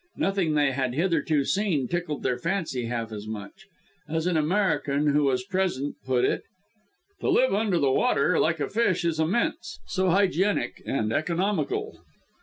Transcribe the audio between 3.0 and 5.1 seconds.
as much. As an American,